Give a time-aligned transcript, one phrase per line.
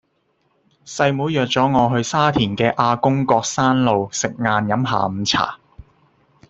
[0.83, 5.59] 細妹約左我去沙田嘅亞公角山路食晏飲下午茶